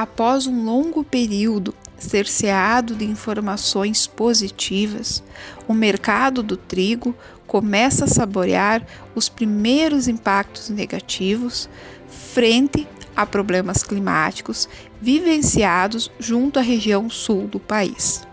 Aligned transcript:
Após 0.00 0.46
um 0.46 0.64
longo 0.64 1.04
período 1.04 1.74
cerceado 1.98 2.94
de 2.94 3.04
informações 3.04 4.06
positivas, 4.06 5.22
o 5.68 5.74
mercado 5.74 6.42
do 6.42 6.56
trigo 6.56 7.14
começa 7.46 8.06
a 8.06 8.08
saborear 8.08 8.82
os 9.14 9.28
primeiros 9.28 10.08
impactos 10.08 10.70
negativos 10.70 11.68
frente 12.08 12.88
a 13.14 13.26
problemas 13.26 13.82
climáticos 13.82 14.70
vivenciados 15.02 16.10
junto 16.18 16.58
à 16.58 16.62
região 16.62 17.10
sul 17.10 17.46
do 17.46 17.60
país, 17.60 18.26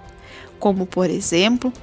como, 0.60 0.86
por 0.86 1.10
exemplo, 1.10 1.74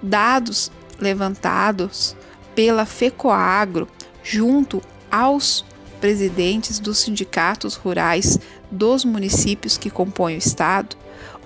dados 0.00 0.70
levantados 1.00 2.14
pela 2.54 2.86
FECOAGRO 2.86 3.88
junto 4.22 4.80
aos 5.10 5.64
presidentes 6.04 6.78
dos 6.78 6.98
sindicatos 6.98 7.76
rurais 7.76 8.38
dos 8.70 9.06
municípios 9.06 9.78
que 9.78 9.88
compõem 9.88 10.34
o 10.34 10.38
estado, 10.38 10.98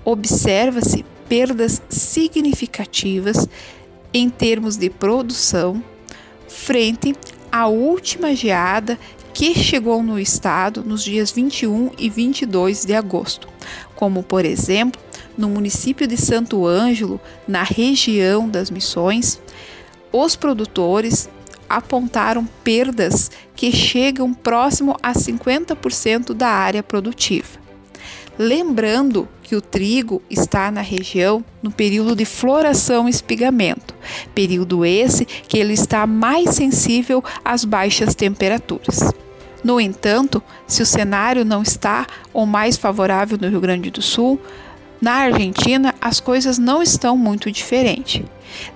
observa-se 0.03 1.05
perdas 1.29 1.81
significativas 1.87 3.47
em 4.13 4.29
termos 4.29 4.75
de 4.75 4.89
produção 4.89 5.81
frente 6.49 7.15
à 7.49 7.67
última 7.67 8.35
geada 8.35 8.99
que 9.33 9.55
chegou 9.55 10.03
no 10.03 10.19
estado 10.19 10.83
nos 10.83 11.05
dias 11.05 11.31
21 11.31 11.91
e 11.97 12.09
22 12.09 12.83
de 12.83 12.93
agosto, 12.95 13.47
como 13.95 14.21
por 14.21 14.43
exemplo, 14.43 15.01
no 15.37 15.47
município 15.47 16.05
de 16.05 16.17
Santo 16.17 16.67
Ângelo, 16.67 17.17
na 17.47 17.63
região 17.63 18.49
das 18.49 18.69
Missões, 18.69 19.39
os 20.11 20.35
produtores 20.35 21.29
apontaram 21.69 22.47
perdas 22.63 23.29
que 23.55 23.71
chegam 23.71 24.33
próximo 24.33 24.97
a 25.03 25.13
50% 25.13 26.33
da 26.33 26.47
área 26.47 26.81
produtiva. 26.81 27.59
Lembrando 28.37 29.27
que 29.43 29.55
o 29.55 29.61
trigo 29.61 30.21
está 30.29 30.71
na 30.71 30.79
região 30.79 31.43
no 31.61 31.71
período 31.71 32.15
de 32.15 32.23
floração 32.23 33.07
e 33.07 33.11
espigamento, 33.11 33.93
período 34.33 34.85
esse 34.85 35.25
que 35.25 35.57
ele 35.57 35.73
está 35.73 36.07
mais 36.07 36.51
sensível 36.51 37.23
às 37.43 37.65
baixas 37.65 38.15
temperaturas. 38.15 39.13
No 39.63 39.81
entanto, 39.81 40.41
se 40.65 40.81
o 40.81 40.85
cenário 40.85 41.43
não 41.43 41.61
está 41.61 42.07
ou 42.31 42.45
mais 42.45 42.77
favorável 42.77 43.37
no 43.41 43.49
Rio 43.49 43.59
Grande 43.59 43.91
do 43.91 44.01
Sul, 44.01 44.39
na 45.01 45.13
Argentina 45.13 45.93
as 45.99 46.19
coisas 46.19 46.57
não 46.57 46.81
estão 46.81 47.17
muito 47.17 47.51
diferentes. 47.51 48.23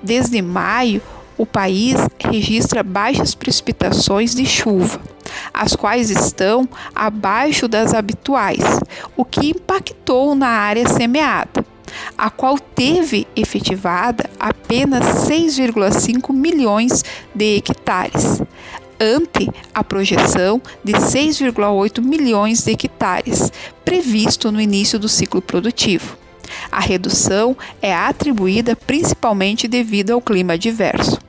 Desde 0.01 0.41
maio, 0.41 1.01
o 1.43 1.45
país 1.45 1.97
registra 2.19 2.81
baixas 2.81 3.35
precipitações 3.35 4.33
de 4.33 4.45
chuva, 4.45 5.01
as 5.53 5.75
quais 5.75 6.09
estão 6.09 6.67
abaixo 6.95 7.67
das 7.67 7.93
habituais, 7.93 8.63
o 9.17 9.25
que 9.25 9.49
impactou 9.49 10.35
na 10.35 10.47
área 10.47 10.87
semeada, 10.87 11.65
a 12.17 12.29
qual 12.29 12.57
teve 12.57 13.27
efetivada 13.35 14.29
apenas 14.39 15.03
6,5 15.27 16.31
milhões 16.31 17.03
de 17.35 17.57
hectares, 17.57 18.41
ante 18.97 19.49
a 19.75 19.83
projeção 19.83 20.61
de 20.81 20.93
6,8 20.93 22.01
milhões 22.01 22.63
de 22.63 22.71
hectares 22.71 23.51
previsto 23.83 24.49
no 24.49 24.61
início 24.61 24.97
do 24.97 25.09
ciclo 25.09 25.41
produtivo. 25.41 26.17
A 26.71 26.79
redução 26.79 27.57
é 27.81 27.93
atribuída 27.93 28.77
principalmente 28.77 29.67
devido 29.67 30.11
ao 30.11 30.21
clima 30.21 30.53
adverso. 30.53 31.22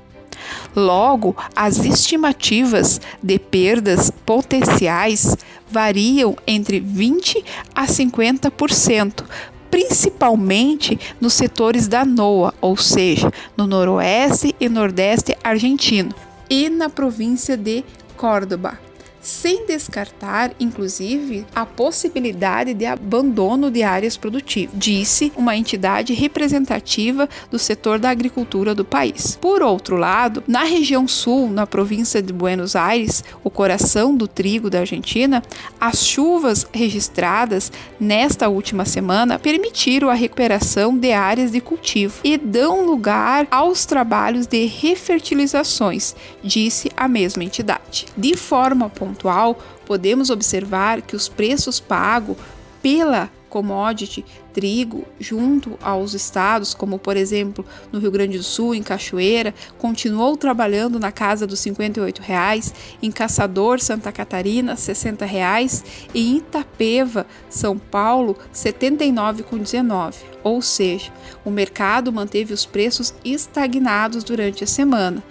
Logo, 0.74 1.36
as 1.54 1.84
estimativas 1.84 3.00
de 3.22 3.38
perdas 3.38 4.10
potenciais 4.10 5.36
variam 5.70 6.36
entre 6.46 6.80
20 6.80 7.44
a 7.74 7.86
50%, 7.86 9.24
principalmente 9.70 10.98
nos 11.20 11.34
setores 11.34 11.86
da 11.86 12.04
NOA, 12.04 12.54
ou 12.60 12.76
seja, 12.76 13.32
no 13.56 13.66
noroeste 13.66 14.54
e 14.60 14.68
nordeste 14.68 15.36
argentino, 15.42 16.14
e 16.50 16.68
na 16.68 16.88
província 16.88 17.56
de 17.56 17.84
Córdoba 18.16 18.78
sem 19.24 19.66
descartar, 19.66 20.52
inclusive, 20.60 21.46
a 21.54 21.64
possibilidade 21.64 22.74
de 22.74 22.84
abandono 22.84 23.70
de 23.70 23.82
áreas 23.82 24.16
produtivas, 24.16 24.74
disse 24.78 25.32
uma 25.36 25.56
entidade 25.56 26.12
representativa 26.12 27.28
do 27.50 27.58
setor 27.58 27.98
da 27.98 28.10
agricultura 28.10 28.74
do 28.74 28.84
país. 28.84 29.38
Por 29.40 29.62
outro 29.62 29.96
lado, 29.96 30.44
na 30.46 30.64
região 30.64 31.08
sul, 31.08 31.48
na 31.48 31.66
província 31.66 32.20
de 32.20 32.32
Buenos 32.32 32.76
Aires, 32.76 33.24
o 33.42 33.50
coração 33.50 34.14
do 34.14 34.28
trigo 34.28 34.68
da 34.68 34.80
Argentina, 34.80 35.42
as 35.80 36.06
chuvas 36.06 36.66
registradas 36.72 37.72
nesta 37.98 38.48
última 38.48 38.84
semana 38.84 39.38
permitiram 39.38 40.10
a 40.10 40.14
recuperação 40.14 40.96
de 40.96 41.12
áreas 41.12 41.50
de 41.50 41.60
cultivo 41.60 42.20
e 42.22 42.36
dão 42.36 42.84
lugar 42.84 43.46
aos 43.50 43.86
trabalhos 43.86 44.46
de 44.46 44.66
refertilizações, 44.66 46.14
disse 46.42 46.90
a 46.96 47.08
mesma 47.08 47.42
entidade. 47.42 48.06
De 48.16 48.36
forma 48.36 48.90
pontual, 48.90 49.13
podemos 49.86 50.30
observar 50.30 51.02
que 51.02 51.16
os 51.16 51.28
preços 51.28 51.80
pagos 51.80 52.36
pela 52.82 53.30
commodity 53.54 54.24
trigo 54.52 55.04
junto 55.20 55.78
aos 55.80 56.12
estados, 56.12 56.74
como 56.74 56.98
por 56.98 57.16
exemplo 57.16 57.64
no 57.92 58.00
Rio 58.00 58.10
Grande 58.10 58.36
do 58.36 58.42
Sul, 58.42 58.74
em 58.74 58.82
Cachoeira, 58.82 59.54
continuou 59.78 60.36
trabalhando 60.36 60.98
na 60.98 61.12
casa 61.12 61.46
dos 61.46 61.60
58 61.60 62.20
reais, 62.20 62.74
em 63.00 63.12
Caçador, 63.12 63.80
Santa 63.80 64.10
Catarina, 64.10 64.74
60 64.74 65.24
reais, 65.24 65.84
e 66.12 66.32
em 66.32 66.36
Itapeva, 66.38 67.26
São 67.48 67.78
Paulo, 67.78 68.36
R$ 68.40 68.72
79,19. 68.72 70.14
Ou 70.42 70.60
seja, 70.60 71.12
o 71.44 71.50
mercado 71.50 72.12
manteve 72.12 72.52
os 72.52 72.66
preços 72.66 73.14
estagnados 73.24 74.24
durante 74.24 74.64
a 74.64 74.66
semana, 74.66 75.22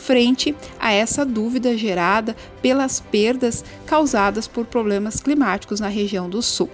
frente 0.00 0.54
a 0.78 0.92
essa 0.92 1.24
dúvida 1.24 1.76
gerada 1.76 2.34
pelas 2.62 3.00
perdas 3.00 3.64
causadas 3.86 4.48
por 4.48 4.64
problemas 4.64 5.20
climáticos 5.20 5.78
na 5.78 5.88
região 5.88 6.28
do 6.28 6.42
Sul. 6.42 6.70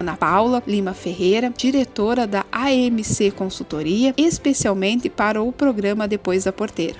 Ana 0.00 0.16
Paula 0.16 0.62
Lima 0.66 0.94
Ferreira, 0.94 1.52
diretora 1.54 2.26
da 2.26 2.46
AMC 2.52 3.32
Consultoria, 3.32 4.14
especialmente 4.16 5.08
para 5.08 5.42
o 5.42 5.52
programa 5.52 6.06
Depois 6.06 6.44
da 6.44 6.52
Porteira. 6.52 6.96